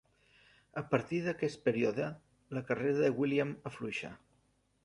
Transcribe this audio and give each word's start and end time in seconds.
A 0.81 0.81
partir 0.93 1.19
d'aquest 1.25 1.61
període, 1.69 2.09
la 2.59 2.65
carrera 2.71 2.99
de 3.05 3.15
William 3.21 3.53
afluixa. 3.73 4.15